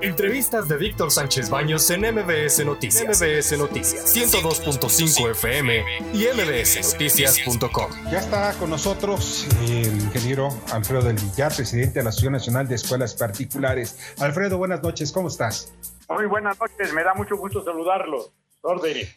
Entrevistas 0.00 0.68
de 0.68 0.76
Víctor 0.76 1.10
Sánchez 1.10 1.50
Baños 1.50 1.90
en 1.90 2.02
MBS 2.02 2.64
Noticias. 2.64 3.20
MBS 3.20 3.58
Noticias 3.58 4.14
102.5 4.14 5.30
FM 5.32 5.84
y 6.12 6.26
mbsnoticias.com. 6.34 7.90
Ya 8.10 8.20
está 8.20 8.52
con 8.54 8.70
nosotros 8.70 9.48
el 9.62 9.92
ingeniero 10.00 10.50
Alfredo 10.70 11.02
del 11.02 11.16
Villar, 11.16 11.52
presidente 11.52 11.98
de 11.98 12.04
la 12.04 12.10
Asociación 12.10 12.34
Nacional 12.34 12.68
de 12.68 12.76
Escuelas 12.76 13.14
Particulares. 13.14 14.14
Alfredo, 14.20 14.56
buenas 14.56 14.82
noches, 14.82 15.10
¿cómo 15.10 15.26
estás? 15.28 15.72
Muy 16.08 16.26
buenas 16.26 16.56
noches, 16.60 16.92
me 16.92 17.02
da 17.02 17.14
mucho 17.14 17.36
gusto 17.36 17.64
saludarlo. 17.64 18.32
Orden. 18.60 19.08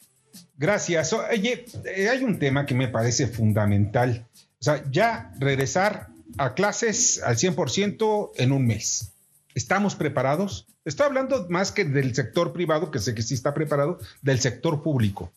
Gracias. 0.58 1.14
Oye, 1.14 1.66
eh, 1.86 2.10
hay 2.10 2.24
un 2.24 2.40
tema 2.40 2.66
que 2.66 2.74
me 2.74 2.88
parece 2.88 3.28
fundamental. 3.28 4.28
O 4.60 4.64
sea, 4.64 4.84
ya 4.90 5.32
regresar 5.38 6.08
a 6.40 6.56
clases 6.56 7.22
al 7.22 7.38
100% 7.38 8.32
en 8.38 8.52
un 8.52 8.66
mes. 8.66 9.14
¿Estamos 9.54 9.96
preparados? 9.96 10.68
Estoy 10.86 11.08
hablando 11.08 11.48
más 11.50 11.72
que 11.72 11.84
del 11.86 12.16
sector 12.16 12.54
privado, 12.54 12.92
que 12.92 13.00
sé 13.00 13.14
que 13.14 13.22
sí 13.22 13.34
está 13.34 13.54
preparado, 13.54 14.00
del 14.22 14.40
sector 14.40 14.82
público. 14.82 15.32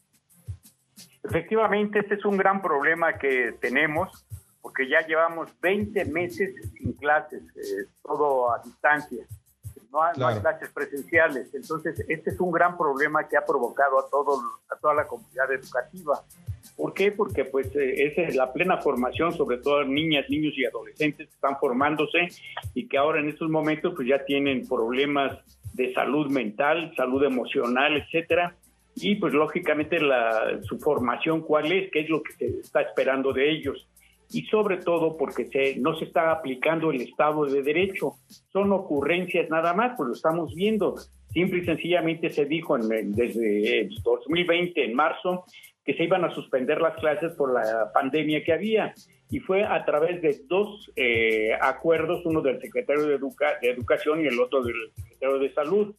Efectivamente, 1.24 2.00
este 2.00 2.14
es 2.14 2.24
un 2.24 2.36
gran 2.36 2.60
problema 2.60 3.18
que 3.18 3.56
tenemos, 3.60 4.24
porque 4.60 4.88
ya 4.88 5.06
llevamos 5.06 5.50
20 5.60 6.04
meses 6.06 6.54
sin 6.76 6.92
clases, 6.92 7.42
eh, 7.56 7.86
todo 8.02 8.52
a 8.52 8.60
distancia. 8.62 9.24
No 9.90 10.02
hay, 10.02 10.12
no 10.16 10.26
hay, 10.26 10.40
clases 10.40 10.70
presenciales. 10.70 11.54
Entonces, 11.54 12.04
este 12.08 12.30
es 12.30 12.40
un 12.40 12.50
gran 12.50 12.76
problema 12.76 13.26
que 13.28 13.36
ha 13.36 13.44
provocado 13.44 14.00
a, 14.00 14.08
todo, 14.10 14.40
a 14.68 14.76
toda 14.76 14.94
la 14.94 15.06
comunidad 15.06 15.52
educativa. 15.52 16.22
¿Por 16.76 16.92
qué? 16.92 17.12
Porque 17.12 17.44
pues 17.44 17.74
eh, 17.76 18.12
es 18.16 18.34
la 18.34 18.52
plena 18.52 18.78
formación, 18.78 19.32
sobre 19.32 19.58
todo 19.58 19.84
niñas, 19.84 20.28
niños 20.28 20.54
y 20.56 20.64
adolescentes 20.64 21.28
que 21.28 21.34
están 21.34 21.56
formándose 21.58 22.28
y 22.74 22.88
que 22.88 22.98
ahora 22.98 23.20
en 23.20 23.28
estos 23.28 23.48
momentos 23.48 23.94
pues 23.94 24.08
ya 24.08 24.24
tienen 24.24 24.66
problemas 24.66 25.38
de 25.72 25.92
salud 25.92 26.30
mental, 26.30 26.92
salud 26.96 27.22
emocional, 27.24 27.96
etcétera. 27.96 28.56
Y 28.96 29.16
pues 29.16 29.32
lógicamente 29.32 30.00
la, 30.00 30.60
su 30.62 30.78
formación, 30.78 31.42
¿cuál 31.42 31.70
es? 31.72 31.90
¿Qué 31.90 32.00
es 32.00 32.08
lo 32.08 32.22
que 32.22 32.32
se 32.32 32.46
está 32.60 32.80
esperando 32.80 33.32
de 33.32 33.50
ellos? 33.50 33.88
Y 34.30 34.46
sobre 34.46 34.78
todo 34.78 35.16
porque 35.16 35.46
se, 35.46 35.76
no 35.76 35.96
se 35.96 36.06
está 36.06 36.32
aplicando 36.32 36.90
el 36.90 37.02
Estado 37.02 37.44
de 37.44 37.62
Derecho. 37.62 38.14
Son 38.52 38.72
ocurrencias 38.72 39.48
nada 39.50 39.74
más, 39.74 39.94
pues 39.96 40.08
lo 40.08 40.14
estamos 40.14 40.54
viendo. 40.54 40.94
Simple 41.34 41.58
y 41.58 41.64
sencillamente 41.64 42.30
se 42.30 42.44
dijo 42.44 42.78
desde 42.78 43.88
2020, 44.04 44.84
en 44.84 44.94
marzo, 44.94 45.44
que 45.84 45.94
se 45.94 46.04
iban 46.04 46.24
a 46.24 46.32
suspender 46.32 46.80
las 46.80 46.96
clases 46.96 47.32
por 47.32 47.52
la 47.52 47.90
pandemia 47.92 48.44
que 48.44 48.52
había. 48.52 48.94
Y 49.30 49.40
fue 49.40 49.64
a 49.64 49.84
través 49.84 50.22
de 50.22 50.42
dos 50.46 50.92
eh, 50.94 51.50
acuerdos, 51.60 52.24
uno 52.24 52.40
del 52.40 52.60
secretario 52.60 53.06
de 53.06 53.18
Educación 53.62 54.24
y 54.24 54.28
el 54.28 54.38
otro 54.38 54.62
del 54.62 54.76
secretario 54.94 55.38
de 55.40 55.52
Salud, 55.52 55.94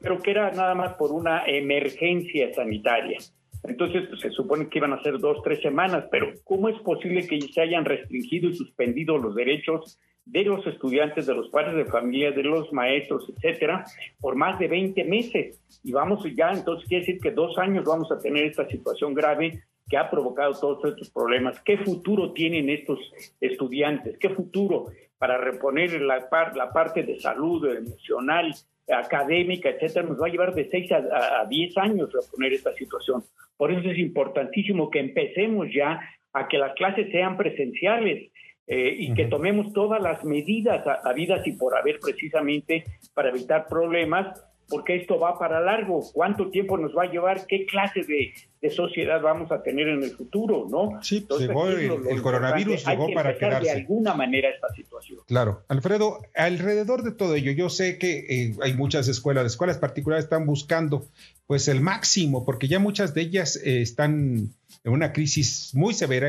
pero 0.00 0.20
que 0.20 0.32
era 0.32 0.50
nada 0.50 0.74
más 0.74 0.94
por 0.94 1.12
una 1.12 1.44
emergencia 1.46 2.52
sanitaria. 2.52 3.18
Entonces 3.62 4.08
pues, 4.08 4.20
se 4.22 4.30
supone 4.30 4.68
que 4.68 4.78
iban 4.78 4.92
a 4.92 5.02
ser 5.02 5.18
dos, 5.18 5.40
tres 5.44 5.60
semanas, 5.60 6.06
pero 6.10 6.32
¿cómo 6.44 6.68
es 6.68 6.78
posible 6.80 7.28
que 7.28 7.40
se 7.40 7.60
hayan 7.60 7.84
restringido 7.84 8.48
y 8.48 8.56
suspendido 8.56 9.18
los 9.18 9.36
derechos 9.36 10.00
de 10.30 10.44
los 10.44 10.64
estudiantes, 10.66 11.26
de 11.26 11.34
los 11.34 11.48
padres 11.48 11.74
de 11.74 11.84
familia, 11.84 12.30
de 12.30 12.44
los 12.44 12.72
maestros, 12.72 13.32
etcétera, 13.36 13.84
por 14.20 14.36
más 14.36 14.58
de 14.58 14.68
20 14.68 15.04
meses? 15.04 15.60
Y 15.82 15.92
vamos 15.92 16.24
ya, 16.36 16.52
entonces 16.52 16.88
quiere 16.88 17.04
decir 17.04 17.20
que 17.20 17.32
dos 17.32 17.58
años 17.58 17.84
vamos 17.84 18.10
a 18.12 18.18
tener 18.18 18.44
esta 18.44 18.66
situación 18.68 19.14
grave 19.14 19.62
que 19.88 19.96
ha 19.96 20.08
provocado 20.08 20.52
todos 20.58 20.84
estos 20.84 21.10
problemas. 21.10 21.60
¿Qué 21.62 21.78
futuro 21.78 22.32
tienen 22.32 22.70
estos 22.70 22.98
estudiantes? 23.40 24.16
¿Qué 24.18 24.30
futuro 24.30 24.86
para 25.18 25.36
reponer 25.36 26.00
la, 26.00 26.30
par, 26.30 26.56
la 26.56 26.72
parte 26.72 27.02
de 27.02 27.18
salud 27.18 27.66
emocional, 27.66 28.54
académica, 28.88 29.68
etcétera? 29.68 30.06
Nos 30.06 30.22
va 30.22 30.28
a 30.28 30.30
llevar 30.30 30.54
de 30.54 30.70
6 30.70 30.92
a, 30.92 31.40
a 31.40 31.46
10 31.46 31.76
años 31.78 32.12
reponer 32.12 32.52
esta 32.52 32.72
situación. 32.74 33.24
Por 33.56 33.72
eso 33.72 33.90
es 33.90 33.98
importantísimo 33.98 34.90
que 34.90 35.00
empecemos 35.00 35.66
ya 35.74 36.00
a 36.32 36.46
que 36.48 36.58
las 36.58 36.74
clases 36.74 37.10
sean 37.10 37.36
presenciales. 37.36 38.30
Eh, 38.72 38.94
y 39.00 39.14
que 39.14 39.24
tomemos 39.24 39.72
todas 39.72 40.00
las 40.00 40.22
medidas 40.24 40.84
habidas 41.02 41.44
y 41.44 41.52
por 41.54 41.76
haber 41.76 41.98
precisamente 41.98 42.84
para 43.14 43.30
evitar 43.30 43.66
problemas 43.66 44.40
porque 44.70 44.94
esto 44.94 45.18
va 45.18 45.38
para 45.38 45.60
largo. 45.60 46.00
¿Cuánto 46.12 46.50
tiempo 46.50 46.78
nos 46.78 46.96
va 46.96 47.02
a 47.02 47.10
llevar? 47.10 47.44
¿Qué 47.46 47.66
clase 47.66 48.04
de, 48.04 48.32
de 48.62 48.70
sociedad 48.70 49.20
vamos 49.20 49.50
a 49.50 49.62
tener 49.62 49.88
en 49.88 50.02
el 50.04 50.12
futuro? 50.12 50.66
¿no? 50.70 51.02
Sí, 51.02 51.18
Entonces, 51.18 51.48
llegó 51.48 51.68
el, 51.68 51.88
lo, 51.88 51.98
lo 51.98 52.10
el 52.10 52.22
coronavirus, 52.22 52.86
llegó 52.86 53.08
que 53.08 53.14
para 53.14 53.36
quedarse. 53.36 53.72
de 53.72 53.80
alguna 53.80 54.14
manera 54.14 54.48
esta 54.48 54.68
situación. 54.72 55.18
Claro. 55.26 55.64
Alfredo, 55.66 56.20
alrededor 56.36 57.02
de 57.02 57.10
todo 57.10 57.34
ello, 57.34 57.50
yo 57.50 57.68
sé 57.68 57.98
que 57.98 58.18
eh, 58.28 58.54
hay 58.62 58.74
muchas 58.74 59.08
escuelas, 59.08 59.44
escuelas 59.46 59.78
particulares 59.78 60.24
están 60.24 60.46
buscando 60.46 61.08
pues 61.48 61.66
el 61.66 61.80
máximo, 61.80 62.44
porque 62.44 62.68
ya 62.68 62.78
muchas 62.78 63.12
de 63.12 63.22
ellas 63.22 63.56
eh, 63.56 63.82
están 63.82 64.50
en 64.84 64.92
una 64.92 65.12
crisis 65.12 65.72
muy 65.74 65.94
severa, 65.94 66.28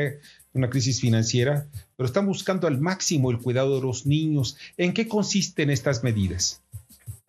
una 0.53 0.69
crisis 0.69 1.01
financiera, 1.01 1.65
pero 1.95 2.07
están 2.07 2.25
buscando 2.25 2.67
al 2.67 2.79
máximo 2.79 3.31
el 3.31 3.39
cuidado 3.39 3.75
de 3.75 3.81
los 3.81 4.05
niños. 4.05 4.57
¿En 4.77 4.93
qué 4.93 5.07
consisten 5.07 5.69
estas 5.69 6.03
medidas? 6.03 6.61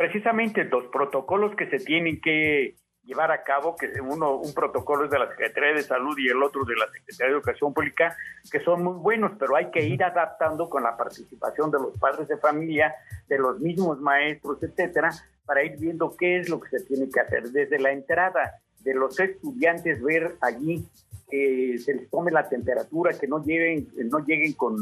precisamente 0.02 0.64
los 0.64 0.86
protocolos 0.86 1.54
que 1.54 1.70
se 1.70 1.78
tienen 1.78 2.20
que 2.20 2.74
llevar 3.04 3.30
a 3.30 3.44
cabo, 3.44 3.76
que 3.76 3.88
uno, 4.00 4.34
un 4.34 4.52
protocolo 4.52 5.04
es 5.04 5.12
de 5.12 5.18
la 5.18 5.28
Secretaría 5.28 5.74
de 5.74 5.82
Salud 5.84 6.16
y 6.18 6.28
el 6.28 6.42
otro 6.42 6.64
de 6.64 6.74
la 6.74 6.88
Secretaría 6.88 7.26
de 7.26 7.38
Educación 7.38 7.72
Pública, 7.72 8.16
que 8.50 8.58
son 8.60 8.82
muy 8.82 8.94
buenos, 8.94 9.30
pero 9.38 9.54
hay 9.54 9.70
que 9.70 9.84
ir 9.84 10.02
adaptando 10.02 10.68
con 10.68 10.82
la 10.82 10.96
participación 10.96 11.70
de 11.70 11.78
los 11.78 11.96
padres 11.98 12.26
de 12.26 12.36
familia, 12.36 12.92
de 13.28 13.38
los 13.38 13.60
mismos 13.60 14.00
maestros, 14.00 14.60
etcétera, 14.60 15.10
para 15.44 15.62
ir 15.62 15.78
viendo 15.78 16.16
qué 16.18 16.40
es 16.40 16.48
lo 16.48 16.58
que 16.58 16.76
se 16.76 16.84
tiene 16.84 17.08
que 17.08 17.20
hacer. 17.20 17.50
Desde 17.50 17.78
la 17.78 17.92
entrada 17.92 18.60
de 18.80 18.94
los 18.94 19.20
estudiantes, 19.20 20.02
ver 20.02 20.34
allí 20.40 20.84
que 21.32 21.78
se 21.78 21.94
les 21.94 22.10
tome 22.10 22.30
la 22.30 22.46
temperatura, 22.46 23.18
que 23.18 23.26
no 23.26 23.42
lleguen, 23.42 23.88
no 24.10 24.18
lleguen 24.18 24.52
con, 24.52 24.76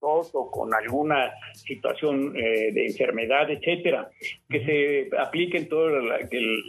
tos 0.00 0.30
o 0.32 0.50
con 0.50 0.72
alguna 0.72 1.30
situación 1.52 2.34
eh, 2.34 2.72
de 2.72 2.86
enfermedad, 2.86 3.50
etcétera, 3.50 4.10
que 4.48 4.64
se 4.64 5.16
apliquen 5.18 5.68
todo 5.68 5.88
el, 5.90 6.28
el, 6.30 6.62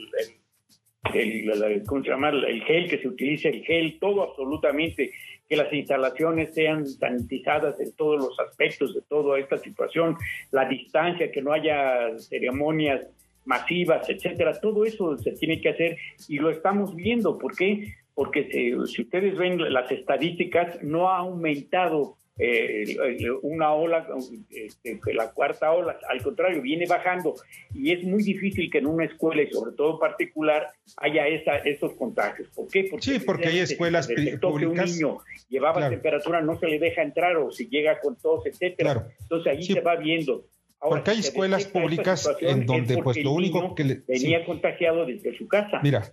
el, 1.13 1.84
¿cómo 1.85 2.03
se 2.03 2.09
llama? 2.09 2.31
el 2.31 2.62
gel, 2.66 2.90
que 2.90 2.97
se 2.97 3.07
utilice 3.07 3.47
el 3.47 3.63
gel, 3.63 3.97
todo 3.97 4.23
absolutamente, 4.23 5.12
que 5.47 5.56
las 5.56 5.72
instalaciones 5.72 6.53
sean 6.53 6.85
sanitizadas 6.85 7.79
en 7.79 7.96
todos 7.96 8.19
los 8.19 8.38
aspectos 8.41 8.94
de 8.94 9.03
toda 9.03 9.40
esta 9.40 9.57
situación, 9.57 10.17
la 10.51 10.67
distancia, 10.67 11.31
que 11.31 11.41
no 11.41 11.53
haya 11.53 12.19
ceremonias 12.19 13.07
masivas, 13.46 14.09
etcétera, 14.09 14.59
todo 14.59 14.84
eso 14.84 15.17
se 15.17 15.31
tiene 15.31 15.62
que 15.62 15.69
hacer 15.69 15.97
y 16.28 16.40
lo 16.40 16.50
estamos 16.50 16.94
viendo, 16.94 17.38
¿por 17.38 17.56
qué? 17.56 17.94
Porque 18.17 18.50
si, 18.51 18.73
si 18.91 19.03
ustedes 19.03 19.38
ven 19.38 19.72
las 19.72 19.91
estadísticas, 19.91 20.81
no 20.81 21.07
ha 21.07 21.19
aumentado 21.19 22.17
eh, 22.39 22.97
una 23.44 23.73
ola, 23.73 24.07
este, 24.50 25.00
la 25.13 25.29
cuarta 25.33 25.72
ola, 25.72 26.00
al 26.09 26.23
contrario, 26.23 26.63
viene 26.63 26.88
bajando 26.88 27.35
y 27.75 27.91
es 27.91 28.03
muy 28.03 28.23
difícil 28.23 28.72
que 28.72 28.79
en 28.79 28.88
una 28.88 29.05
escuela 29.05 29.44
y 29.44 29.51
sobre 29.51 29.75
todo 29.75 30.00
particular 30.00 30.66
haya 30.97 31.28
esa, 31.28 31.57
esos 31.57 31.94
contagios. 31.94 32.50
¿Por 32.55 32.67
qué? 32.69 32.88
Porque, 32.89 33.05
sí, 33.05 33.19
porque 33.23 33.50
hay 33.50 33.59
escuelas 33.59 34.07
públicas. 34.07 34.39
que 34.39 34.66
un 34.66 34.78
niño 34.78 35.19
llevaba 35.47 35.75
claro. 35.75 35.91
temperatura 35.91 36.41
no 36.41 36.57
se 36.57 36.66
le 36.69 36.79
deja 36.79 37.03
entrar 37.03 37.38
o 37.38 37.51
si 37.51 37.67
llega 37.69 37.99
con 37.99 38.16
tos, 38.16 38.47
etcétera. 38.47 38.94
Claro. 38.94 39.09
Entonces 39.22 39.53
ahí 39.53 39.61
sí. 39.61 39.73
se 39.73 39.81
va 39.81 39.95
viendo. 39.95 40.44
Ahora, 40.79 40.95
porque 40.97 41.11
hay 41.11 41.19
escuelas 41.19 41.66
públicas 41.67 42.28
en 42.39 42.66
donde 42.66 42.97
pues 43.03 43.23
lo 43.23 43.31
único 43.31 43.75
que 43.75 43.84
le, 43.84 44.01
venía 44.07 44.39
sí. 44.39 44.45
contagiado 44.45 45.05
desde 45.05 45.38
su 45.38 45.47
casa. 45.47 45.81
Mira, 45.84 46.11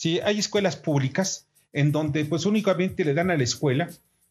Sí, 0.00 0.18
hay 0.20 0.38
escuelas 0.38 0.76
públicas 0.76 1.46
en 1.74 1.92
donde 1.92 2.24
pues 2.24 2.46
únicamente 2.46 3.04
le 3.04 3.12
dan 3.12 3.30
a 3.30 3.36
la 3.36 3.44
escuela 3.44 3.90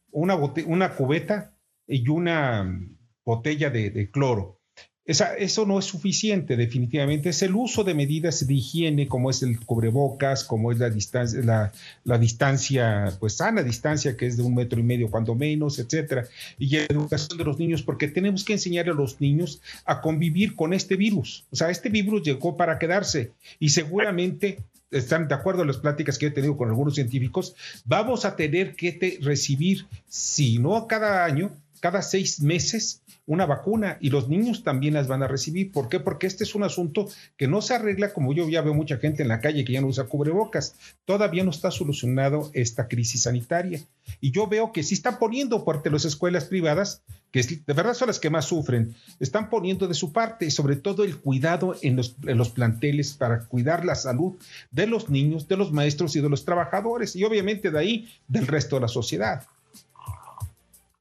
una, 0.09 0.35
una 0.65 0.95
cubeta 0.95 1.53
y 1.85 2.09
una 2.09 2.87
botella 3.23 3.69
de, 3.69 3.91
de 3.91 4.09
cloro. 4.09 4.59
Esa, 5.05 5.35
eso 5.35 5.67
no 5.67 5.77
es 5.77 5.85
suficiente, 5.85 6.57
definitivamente. 6.57 7.29
Es 7.29 7.43
el 7.43 7.53
uso 7.53 7.83
de 7.83 7.93
medidas 7.93 8.47
de 8.47 8.53
higiene, 8.53 9.07
como 9.07 9.29
es 9.29 9.43
el 9.43 9.59
cubrebocas, 9.59 10.43
como 10.43 10.71
es 10.71 10.79
la 10.79 10.89
distancia, 10.89 11.39
la, 11.43 11.71
la, 12.03 12.17
distancia, 12.17 13.15
pues 13.19 13.37
sana 13.37 13.61
distancia, 13.61 14.17
que 14.17 14.25
es 14.25 14.37
de 14.37 14.43
un 14.43 14.55
metro 14.55 14.79
y 14.79 14.83
medio, 14.83 15.11
cuando 15.11 15.35
menos, 15.35 15.77
etcétera. 15.77 16.25
Y 16.57 16.77
la 16.77 16.85
educación 16.85 17.37
de 17.37 17.43
los 17.43 17.59
niños, 17.59 17.83
porque 17.83 18.07
tenemos 18.07 18.43
que 18.43 18.53
enseñar 18.53 18.89
a 18.89 18.93
los 18.93 19.21
niños 19.21 19.61
a 19.85 20.01
convivir 20.01 20.55
con 20.55 20.73
este 20.73 20.95
virus. 20.95 21.45
O 21.51 21.55
sea, 21.55 21.69
este 21.69 21.89
virus 21.89 22.23
llegó 22.23 22.57
para 22.57 22.79
quedarse 22.79 23.33
y 23.59 23.69
seguramente 23.69 24.59
están 24.91 25.27
de 25.27 25.35
acuerdo 25.35 25.61
en 25.61 25.67
las 25.67 25.77
pláticas 25.77 26.17
que 26.17 26.27
he 26.27 26.31
tenido 26.31 26.57
con 26.57 26.69
algunos 26.69 26.95
científicos, 26.95 27.55
vamos 27.85 28.25
a 28.25 28.35
tener 28.35 28.75
que 28.75 29.19
recibir, 29.21 29.87
si 30.07 30.59
no 30.59 30.87
cada 30.87 31.25
año, 31.25 31.51
cada 31.79 32.01
seis 32.01 32.41
meses 32.41 33.01
una 33.29 33.45
vacuna 33.45 33.99
y 34.01 34.09
los 34.09 34.27
niños 34.27 34.63
también 34.63 34.95
las 34.95 35.07
van 35.07 35.21
a 35.21 35.27
recibir. 35.27 35.71
¿Por 35.71 35.87
qué? 35.87 35.99
Porque 35.99 36.25
este 36.25 36.43
es 36.43 36.55
un 36.55 36.63
asunto 36.63 37.07
que 37.37 37.47
no 37.47 37.61
se 37.61 37.75
arregla 37.75 38.11
como 38.11 38.33
yo 38.33 38.49
ya 38.49 38.63
veo 38.63 38.73
mucha 38.73 38.97
gente 38.97 39.21
en 39.21 39.29
la 39.29 39.39
calle 39.39 39.63
que 39.63 39.73
ya 39.73 39.81
no 39.81 39.87
usa 39.87 40.05
cubrebocas. 40.05 40.75
Todavía 41.05 41.43
no 41.43 41.51
está 41.51 41.69
solucionado 41.69 42.49
esta 42.53 42.87
crisis 42.87 43.23
sanitaria. 43.23 43.81
Y 44.21 44.31
yo 44.31 44.47
veo 44.47 44.71
que 44.71 44.83
sí 44.83 44.93
están 44.95 45.19
poniendo 45.19 45.63
parte 45.63 45.89
las 45.89 46.05
escuelas 46.05 46.45
privadas, 46.45 47.03
que 47.31 47.41
de 47.41 47.73
verdad 47.73 47.93
son 47.93 48.07
las 48.07 48.19
que 48.19 48.29
más 48.29 48.45
sufren, 48.45 48.95
están 49.19 49.49
poniendo 49.49 49.87
de 49.87 49.93
su 49.93 50.11
parte, 50.11 50.49
sobre 50.51 50.75
todo 50.75 51.03
el 51.03 51.17
cuidado 51.17 51.75
en 51.81 51.95
los, 51.95 52.15
en 52.25 52.37
los 52.37 52.49
planteles 52.49 53.13
para 53.13 53.45
cuidar 53.45 53.85
la 53.85 53.95
salud 53.95 54.37
de 54.71 54.87
los 54.87 55.09
niños, 55.09 55.47
de 55.47 55.57
los 55.57 55.71
maestros 55.71 56.15
y 56.15 56.21
de 56.21 56.29
los 56.29 56.45
trabajadores, 56.45 57.15
y 57.15 57.23
obviamente 57.23 57.71
de 57.71 57.79
ahí 57.79 58.09
del 58.27 58.47
resto 58.47 58.75
de 58.75 58.81
la 58.81 58.87
sociedad. 58.87 59.47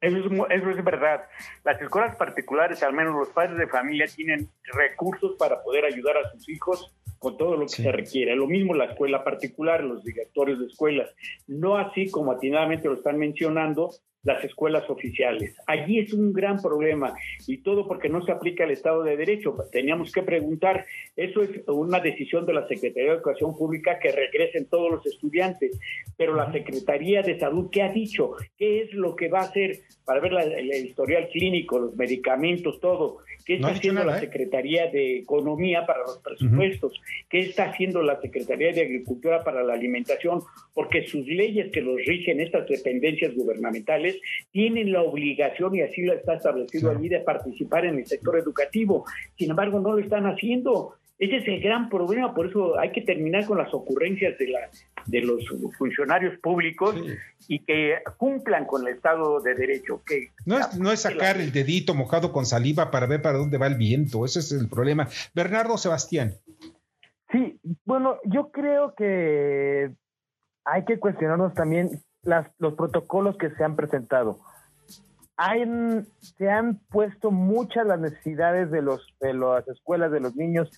Eso 0.00 0.16
es, 0.16 0.24
eso 0.50 0.70
es 0.70 0.84
verdad. 0.84 1.24
Las 1.64 1.80
escuelas 1.82 2.14
particulares, 2.14 2.82
al 2.84 2.92
menos 2.92 3.14
los 3.16 3.28
padres 3.30 3.58
de 3.58 3.66
familia, 3.66 4.06
tienen 4.06 4.48
recursos 4.72 5.34
para 5.36 5.60
poder 5.62 5.84
ayudar 5.86 6.16
a 6.18 6.30
sus 6.30 6.48
hijos 6.48 6.94
con 7.18 7.36
todo 7.36 7.56
lo 7.56 7.66
que 7.66 7.82
se 7.82 7.92
requiere. 7.92 8.36
Lo 8.36 8.46
mismo 8.46 8.74
la 8.74 8.86
escuela 8.86 9.24
particular, 9.24 9.82
los 9.82 10.04
directores 10.04 10.58
de 10.58 10.66
escuelas. 10.66 11.10
No 11.46 11.76
así 11.76 12.10
como 12.10 12.32
atinadamente 12.32 12.88
lo 12.88 12.94
están 12.94 13.18
mencionando 13.18 13.90
las 14.22 14.44
escuelas 14.44 14.88
oficiales. 14.90 15.54
Allí 15.66 16.00
es 16.00 16.12
un 16.12 16.32
gran 16.32 16.60
problema 16.60 17.14
y 17.46 17.58
todo 17.58 17.86
porque 17.86 18.08
no 18.08 18.24
se 18.24 18.32
aplica 18.32 18.64
el 18.64 18.72
Estado 18.72 19.02
de 19.02 19.16
Derecho. 19.16 19.56
Teníamos 19.70 20.12
que 20.12 20.22
preguntar, 20.22 20.86
eso 21.16 21.42
es 21.42 21.50
una 21.66 22.00
decisión 22.00 22.44
de 22.44 22.54
la 22.54 22.66
Secretaría 22.66 23.10
de 23.10 23.16
Educación 23.16 23.56
Pública 23.56 23.98
que 23.98 24.12
regresen 24.12 24.66
todos 24.66 24.90
los 24.90 25.06
estudiantes, 25.06 25.78
pero 26.16 26.34
la 26.34 26.52
Secretaría 26.52 27.22
de 27.22 27.38
Salud, 27.38 27.68
¿qué 27.70 27.82
ha 27.82 27.92
dicho? 27.92 28.32
¿Qué 28.56 28.82
es 28.82 28.92
lo 28.92 29.14
que 29.14 29.28
va 29.28 29.40
a 29.40 29.44
hacer 29.44 29.78
para 30.04 30.20
ver 30.20 30.32
el 30.32 30.86
historial 30.86 31.28
clínico, 31.28 31.78
los 31.78 31.96
medicamentos, 31.96 32.80
todo? 32.80 33.18
¿Qué 33.48 33.54
está 33.54 33.68
haciendo 33.68 34.04
la 34.04 34.18
¿eh? 34.18 34.20
Secretaría 34.20 34.90
de 34.90 35.20
Economía 35.20 35.86
para 35.86 36.00
los 36.00 36.18
presupuestos? 36.18 37.00
¿Qué 37.30 37.38
está 37.40 37.70
haciendo 37.70 38.02
la 38.02 38.20
Secretaría 38.20 38.72
de 38.74 38.82
Agricultura 38.82 39.42
para 39.42 39.62
la 39.62 39.72
alimentación? 39.72 40.42
Porque 40.74 41.06
sus 41.06 41.26
leyes 41.26 41.72
que 41.72 41.80
los 41.80 41.96
rigen, 42.04 42.40
estas 42.40 42.68
dependencias 42.68 43.34
gubernamentales, 43.34 44.07
tienen 44.50 44.92
la 44.92 45.02
obligación, 45.02 45.74
y 45.74 45.82
así 45.82 46.02
lo 46.02 46.14
está 46.14 46.34
establecido 46.34 46.90
allí, 46.90 47.08
de 47.08 47.20
participar 47.20 47.84
en 47.86 47.98
el 47.98 48.06
sector 48.06 48.38
educativo. 48.38 49.04
Sin 49.36 49.50
embargo, 49.50 49.80
no 49.80 49.92
lo 49.92 49.98
están 49.98 50.26
haciendo. 50.26 50.94
Ese 51.18 51.38
es 51.38 51.48
el 51.48 51.60
gran 51.60 51.88
problema, 51.88 52.32
por 52.32 52.46
eso 52.46 52.78
hay 52.78 52.92
que 52.92 53.00
terminar 53.00 53.44
con 53.44 53.58
las 53.58 53.74
ocurrencias 53.74 54.38
de, 54.38 54.48
la, 54.48 54.60
de 55.06 55.20
los 55.22 55.44
funcionarios 55.76 56.38
públicos 56.38 56.94
y 57.48 57.58
que 57.58 57.96
cumplan 58.16 58.66
con 58.66 58.86
el 58.86 58.94
Estado 58.94 59.40
de 59.40 59.54
Derecho. 59.56 60.00
Que 60.06 60.28
no, 60.46 60.58
es, 60.60 60.78
no 60.78 60.92
es 60.92 61.00
sacar 61.00 61.40
el 61.40 61.50
dedito 61.50 61.94
mojado 61.94 62.30
con 62.30 62.46
saliva 62.46 62.92
para 62.92 63.06
ver 63.06 63.20
para 63.20 63.38
dónde 63.38 63.58
va 63.58 63.66
el 63.66 63.74
viento, 63.74 64.24
ese 64.24 64.38
es 64.38 64.52
el 64.52 64.68
problema. 64.68 65.08
Bernardo 65.34 65.76
Sebastián. 65.76 66.34
Sí, 67.32 67.58
bueno, 67.84 68.18
yo 68.24 68.52
creo 68.52 68.94
que 68.94 69.90
hay 70.64 70.84
que 70.84 70.98
cuestionarnos 70.98 71.52
también 71.54 72.00
las, 72.28 72.46
los 72.58 72.74
protocolos 72.74 73.36
que 73.38 73.50
se 73.50 73.64
han 73.64 73.74
presentado. 73.74 74.38
Hay, 75.36 75.64
se 76.36 76.50
han 76.50 76.76
puesto 76.90 77.30
muchas 77.30 77.86
las 77.86 77.98
necesidades 77.98 78.70
de, 78.70 78.82
los, 78.82 79.06
de 79.20 79.32
las 79.34 79.66
escuelas, 79.68 80.12
de 80.12 80.20
los 80.20 80.36
niños, 80.36 80.70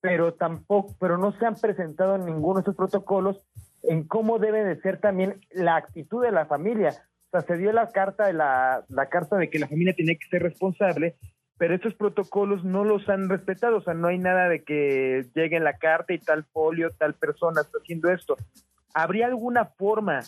pero 0.00 0.34
tampoco, 0.34 0.94
pero 1.00 1.18
no 1.18 1.32
se 1.32 1.46
han 1.46 1.56
presentado 1.56 2.16
ninguno 2.18 2.56
de 2.56 2.60
estos 2.60 2.76
protocolos 2.76 3.40
en 3.82 4.04
cómo 4.04 4.38
debe 4.38 4.62
de 4.62 4.80
ser 4.80 5.00
también 5.00 5.40
la 5.50 5.76
actitud 5.76 6.22
de 6.22 6.32
la 6.32 6.46
familia. 6.46 6.90
O 6.90 7.30
sea, 7.32 7.40
se 7.42 7.56
dio 7.56 7.72
la 7.72 7.90
carta 7.90 8.26
de 8.26 8.34
la, 8.34 8.84
la 8.88 9.06
carta 9.06 9.36
de 9.36 9.50
que 9.50 9.58
la 9.58 9.68
familia 9.68 9.94
tiene 9.94 10.16
que 10.16 10.28
ser 10.28 10.42
responsable, 10.42 11.16
pero 11.58 11.74
estos 11.74 11.94
protocolos 11.94 12.62
no 12.62 12.84
los 12.84 13.08
han 13.08 13.28
respetado, 13.28 13.78
o 13.78 13.82
sea, 13.82 13.94
no 13.94 14.08
hay 14.08 14.18
nada 14.18 14.48
de 14.48 14.62
que 14.62 15.26
llegue 15.34 15.56
en 15.56 15.64
la 15.64 15.78
carta 15.78 16.12
y 16.12 16.18
tal 16.18 16.44
folio, 16.44 16.90
tal 16.90 17.14
persona 17.14 17.62
está 17.62 17.78
haciendo 17.78 18.10
esto. 18.10 18.36
¿Habría 18.92 19.26
alguna 19.26 19.64
forma 19.64 20.20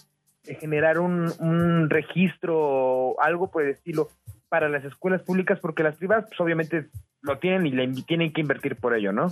generar 0.54 0.98
un, 0.98 1.32
un 1.40 1.90
registro 1.90 2.56
o 2.58 3.20
algo 3.20 3.50
por 3.50 3.64
el 3.64 3.70
estilo 3.70 4.08
para 4.48 4.68
las 4.68 4.84
escuelas 4.84 5.22
públicas? 5.22 5.58
Porque 5.60 5.82
las 5.82 5.96
privadas, 5.96 6.26
pues 6.28 6.40
obviamente 6.40 6.86
lo 7.22 7.38
tienen 7.38 7.66
y 7.66 7.70
le 7.70 7.88
tienen 8.06 8.32
que 8.32 8.40
invertir 8.40 8.76
por 8.76 8.94
ello, 8.94 9.12
¿no? 9.12 9.30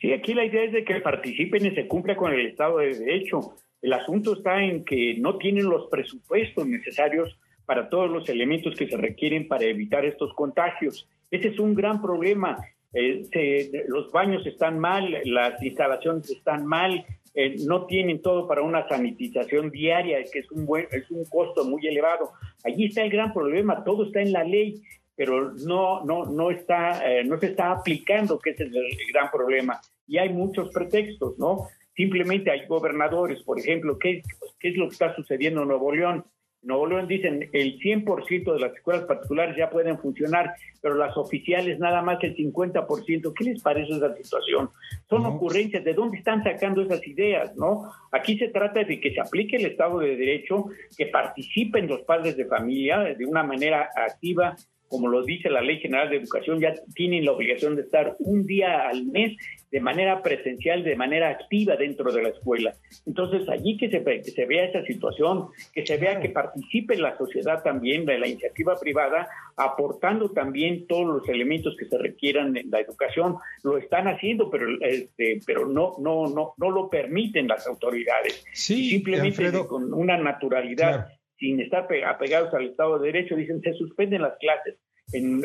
Sí, 0.00 0.12
aquí 0.12 0.34
la 0.34 0.44
idea 0.44 0.64
es 0.64 0.72
de 0.72 0.84
que 0.84 1.00
participen 1.00 1.66
y 1.66 1.74
se 1.74 1.86
cumpla 1.86 2.16
con 2.16 2.32
el 2.32 2.46
Estado 2.46 2.78
de 2.78 2.94
Derecho. 2.94 3.54
El 3.82 3.92
asunto 3.92 4.34
está 4.34 4.62
en 4.62 4.84
que 4.84 5.16
no 5.18 5.36
tienen 5.36 5.68
los 5.68 5.88
presupuestos 5.88 6.66
necesarios 6.66 7.38
para 7.66 7.88
todos 7.88 8.10
los 8.10 8.28
elementos 8.28 8.74
que 8.76 8.88
se 8.88 8.96
requieren 8.96 9.46
para 9.46 9.64
evitar 9.64 10.04
estos 10.04 10.34
contagios. 10.34 11.08
Ese 11.30 11.48
es 11.48 11.58
un 11.58 11.74
gran 11.74 12.00
problema. 12.00 12.56
Eh, 12.92 13.84
los 13.86 14.10
baños 14.10 14.44
están 14.46 14.78
mal, 14.78 15.18
las 15.24 15.62
instalaciones 15.62 16.28
están 16.30 16.66
mal, 16.66 17.04
eh, 17.34 17.56
no 17.66 17.86
tienen 17.86 18.22
todo 18.22 18.46
para 18.46 18.62
una 18.62 18.88
sanitización 18.88 19.70
diaria, 19.70 20.18
que 20.32 20.40
es 20.40 20.50
un, 20.50 20.66
buen, 20.66 20.86
es 20.90 21.10
un 21.10 21.24
costo 21.26 21.64
muy 21.64 21.86
elevado. 21.86 22.32
Allí 22.64 22.86
está 22.86 23.02
el 23.02 23.10
gran 23.10 23.32
problema, 23.32 23.84
todo 23.84 24.06
está 24.06 24.20
en 24.20 24.32
la 24.32 24.44
ley 24.44 24.82
pero 25.20 25.52
no, 25.52 26.02
no, 26.02 26.24
no, 26.24 26.50
está, 26.50 27.06
eh, 27.06 27.22
no 27.24 27.38
se 27.38 27.48
está 27.48 27.72
aplicando, 27.72 28.38
que 28.38 28.52
ese 28.52 28.64
es 28.64 28.72
el, 28.72 28.88
gran 29.12 29.30
problema. 29.30 29.78
Y 30.06 30.16
hay 30.16 30.30
muchos 30.30 30.70
pretextos, 30.70 31.38
¿no? 31.38 31.68
Simplemente 31.94 32.50
hay 32.50 32.66
gobernadores, 32.66 33.42
por 33.42 33.58
ejemplo, 33.58 33.98
¿qué, 33.98 34.22
qué 34.58 34.70
es 34.70 34.78
lo 34.78 34.86
que 34.86 34.94
está 34.94 35.14
sucediendo 35.14 35.60
en 35.60 35.68
Nuevo 35.68 35.94
León? 35.94 36.24
Nuevo 36.62 36.86
León 36.86 37.08
dicen 37.08 37.48
el 37.52 37.78
100% 37.78 38.52
de 38.52 38.60
las 38.60 38.74
escuelas 38.74 39.04
particulares 39.04 39.56
ya 39.56 39.70
pueden 39.70 39.98
funcionar, 39.98 40.54
pero 40.82 40.94
las 40.94 41.16
oficiales 41.16 41.78
nada 41.78 42.02
más 42.02 42.22
el 42.22 42.36
50%. 42.36 43.32
¿Qué 43.34 43.44
les 43.44 43.62
parece 43.62 43.96
esa 43.96 44.14
situación? 44.14 44.70
Son 45.08 45.24
ocurrencias, 45.24 45.84
¿de 45.84 45.94
dónde 45.94 46.18
están 46.18 46.42
sacando 46.44 46.82
esas 46.82 47.06
ideas? 47.06 47.56
no 47.56 47.90
Aquí 48.12 48.36
se 48.38 48.48
trata 48.48 48.84
de 48.84 49.00
que 49.00 49.12
se 49.12 49.20
aplique 49.20 49.56
el 49.56 49.66
Estado 49.66 50.00
de 50.00 50.16
Derecho, 50.16 50.66
que 50.96 51.06
participen 51.06 51.86
los 51.86 52.02
padres 52.02 52.36
de 52.36 52.44
familia 52.44 52.98
de 52.98 53.24
una 53.24 53.42
manera 53.42 53.88
activa, 53.94 54.56
como 54.90 55.06
lo 55.06 55.22
dice 55.22 55.48
la 55.48 55.62
Ley 55.62 55.78
General 55.78 56.10
de 56.10 56.16
Educación, 56.16 56.60
ya 56.60 56.74
tienen 56.94 57.24
la 57.24 57.32
obligación 57.32 57.76
de 57.76 57.82
estar 57.82 58.16
un 58.18 58.44
día 58.44 58.88
al 58.88 59.06
mes 59.06 59.36
de 59.70 59.80
manera 59.80 60.20
presencial, 60.20 60.82
de 60.82 60.96
manera 60.96 61.28
activa 61.28 61.76
dentro 61.76 62.10
de 62.12 62.24
la 62.24 62.30
escuela. 62.30 62.74
Entonces, 63.06 63.48
allí 63.48 63.76
que 63.76 63.88
se, 63.88 64.02
que 64.02 64.22
se 64.24 64.46
vea 64.46 64.64
esa 64.64 64.84
situación, 64.84 65.46
que 65.72 65.86
se 65.86 65.96
vea 65.96 66.18
que 66.18 66.30
participe 66.30 66.96
la 66.96 67.16
sociedad 67.16 67.62
también 67.62 68.04
de 68.04 68.18
la 68.18 68.26
iniciativa 68.26 68.76
privada, 68.80 69.28
aportando 69.56 70.30
también 70.30 70.88
todos 70.88 71.06
los 71.06 71.28
elementos 71.28 71.76
que 71.78 71.86
se 71.86 71.96
requieran 71.96 72.56
en 72.56 72.68
la 72.68 72.80
educación. 72.80 73.36
Lo 73.62 73.78
están 73.78 74.08
haciendo, 74.08 74.50
pero, 74.50 74.66
este, 74.80 75.40
pero 75.46 75.66
no, 75.66 75.94
no, 76.00 76.26
no, 76.26 76.54
no 76.56 76.70
lo 76.70 76.90
permiten 76.90 77.46
las 77.46 77.64
autoridades. 77.68 78.44
Sí, 78.52 78.90
Simplemente 78.90 79.52
con 79.68 79.94
una 79.94 80.16
naturalidad 80.18 81.06
sin 81.40 81.58
estar 81.58 81.88
apegados 82.06 82.54
al 82.54 82.66
Estado 82.66 82.98
de 82.98 83.12
Derecho, 83.12 83.34
dicen 83.34 83.60
se 83.62 83.72
suspenden 83.72 84.22
las 84.22 84.36
clases. 84.38 84.76
En, 85.12 85.42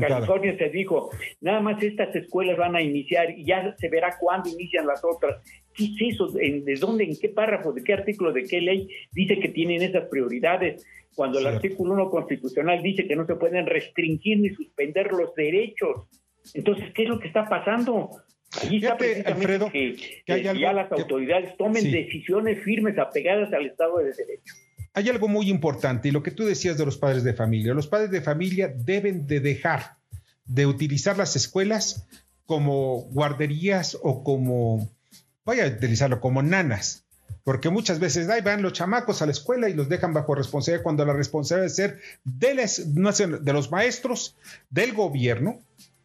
California 0.00 0.56
se 0.56 0.70
dijo, 0.70 1.10
nada 1.42 1.60
más 1.60 1.82
estas 1.82 2.14
escuelas 2.16 2.56
van 2.56 2.76
a 2.76 2.80
iniciar 2.80 3.38
y 3.38 3.44
ya 3.44 3.74
se 3.76 3.90
verá 3.90 4.16
cuándo 4.18 4.48
inician 4.48 4.86
las 4.86 5.04
otras. 5.04 5.42
¿Qué 5.74 5.84
es 5.84 6.14
eso? 6.14 6.28
¿De 6.28 6.74
dónde, 6.80 7.04
en 7.04 7.18
qué 7.18 7.28
párrafo, 7.28 7.72
de 7.72 7.84
qué 7.84 7.92
artículo, 7.92 8.32
de 8.32 8.44
qué 8.44 8.62
ley 8.62 8.88
dice 9.12 9.38
que 9.38 9.50
tienen 9.50 9.82
esas 9.82 10.08
prioridades? 10.08 10.86
Cuando 11.14 11.40
el 11.40 11.46
artículo 11.46 11.92
1 11.94 12.10
constitucional 12.10 12.82
dice 12.82 13.06
que 13.06 13.16
no 13.16 13.26
se 13.26 13.34
pueden 13.34 13.66
restringir 13.66 14.38
ni 14.38 14.50
suspender 14.50 15.12
los 15.12 15.34
derechos. 15.34 16.06
Entonces, 16.54 16.86
¿qué 16.94 17.02
es 17.02 17.08
lo 17.08 17.18
que 17.18 17.28
está 17.28 17.48
pasando? 17.48 18.10
Allí 18.62 18.78
está 18.78 18.96
Alfredo, 19.26 19.70
que, 19.70 19.96
ya 20.24 20.72
las 20.72 20.90
autoridades 20.90 21.54
tomen 21.58 21.90
decisiones 21.90 22.62
firmes 22.62 22.96
apegadas 22.98 23.52
al 23.52 23.66
Estado 23.66 23.98
de 23.98 24.12
Derecho 24.12 24.54
hay 24.98 25.08
algo 25.08 25.28
muy 25.28 25.48
importante 25.48 26.08
y 26.08 26.10
lo 26.10 26.24
que 26.24 26.32
tú 26.32 26.44
decías 26.44 26.76
de 26.76 26.84
los 26.84 26.98
padres 26.98 27.22
de 27.22 27.32
familia. 27.32 27.72
Los 27.72 27.86
padres 27.86 28.10
de 28.10 28.20
familia 28.20 28.74
deben 28.76 29.28
de 29.28 29.38
dejar 29.38 29.96
de 30.44 30.66
utilizar 30.66 31.16
las 31.16 31.36
escuelas 31.36 32.04
como 32.46 33.02
guarderías 33.12 33.96
o 34.02 34.24
como, 34.24 34.90
voy 35.44 35.60
a 35.60 35.66
utilizarlo, 35.66 36.20
como 36.20 36.42
nanas. 36.42 37.04
Porque 37.44 37.70
muchas 37.70 38.00
veces 38.00 38.28
ahí 38.28 38.40
van 38.40 38.60
los 38.60 38.72
chamacos 38.72 39.22
a 39.22 39.26
la 39.26 39.32
escuela 39.32 39.68
y 39.68 39.74
los 39.74 39.88
dejan 39.88 40.12
bajo 40.12 40.34
responsabilidad 40.34 40.82
cuando 40.82 41.04
la 41.04 41.12
responsabilidad 41.12 42.00
debe 42.24 42.66
ser 42.66 42.88
de, 42.88 43.38
de 43.38 43.52
los 43.52 43.70
maestros, 43.70 44.36
del 44.68 44.94
gobierno 44.94 45.60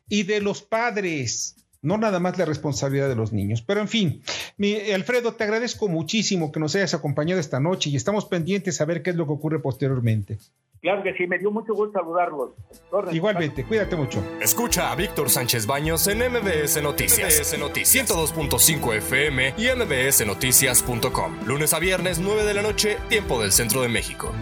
y 0.08 0.24
de 0.24 0.40
los 0.40 0.62
padres 0.62 1.56
no 1.84 1.98
nada 1.98 2.20
más 2.20 2.38
la 2.40 2.46
responsabilidad 2.46 3.10
de 3.10 3.16
los 3.16 3.32
niños. 3.32 3.62
Pero 3.62 3.82
en 3.82 3.88
fin, 3.88 4.24
mi, 4.58 4.76
Alfredo, 4.92 5.34
te 5.34 5.44
agradezco 5.44 5.88
muchísimo 5.88 6.52
que 6.52 6.60
nos 6.60 6.76
hayas 6.76 6.96
acompañado 6.96 7.40
esta 7.40 7.60
noche 7.60 7.92
y 7.92 7.96
estamos 7.96 8.26
pendientes 8.26 8.82
a 8.82 8.86
ver 8.86 9.04
qué 9.04 9.12
es 9.12 9.16
lo 9.16 9.28
que 9.28 9.34
ocurre 9.34 9.60
posteriormente. 9.60 10.40
Claro 10.82 11.02
que 11.02 11.14
sí, 11.14 11.28
me 11.28 11.38
dio 11.38 11.50
mucho 11.50 11.74
gusto 11.74 11.98
saludarlos. 11.98 12.52
Igualmente, 13.14 13.64
cuídate 13.64 13.96
mucho. 13.96 14.22
Escucha 14.42 14.92
a 14.92 14.96
Víctor 14.96 15.30
Sánchez 15.30 15.66
Baños 15.66 16.08
en 16.08 16.18
MBS 16.20 16.84
Noticias. 16.84 17.40
MBS 17.40 17.58
Noticias 17.58 18.10
102.5 18.10 18.96
FM 18.96 19.54
y 19.58 19.68
MBSNoticias.com. 19.68 21.46
Lunes 21.46 21.74
a 21.74 21.80
viernes, 21.80 22.20
9 22.20 22.44
de 22.44 22.54
la 22.54 22.62
noche, 22.62 22.98
tiempo 23.08 23.42
del 23.42 23.54
centro 23.54 23.82
de 23.82 23.88
México. 23.88 24.34